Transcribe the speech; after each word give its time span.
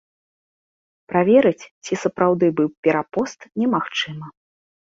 Праверыць, 1.11 1.69
ці 1.85 1.93
сапраўды 2.05 2.45
быў 2.61 2.69
перапост, 2.89 3.39
немагчыма. 3.63 4.27